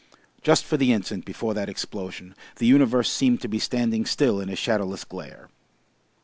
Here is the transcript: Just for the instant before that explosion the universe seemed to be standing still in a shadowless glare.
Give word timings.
Just 0.41 0.65
for 0.65 0.77
the 0.77 0.91
instant 0.93 1.25
before 1.25 1.53
that 1.53 1.69
explosion 1.69 2.33
the 2.55 2.65
universe 2.65 3.07
seemed 3.07 3.39
to 3.41 3.47
be 3.47 3.59
standing 3.59 4.03
still 4.03 4.41
in 4.41 4.49
a 4.49 4.55
shadowless 4.55 5.03
glare. 5.03 5.47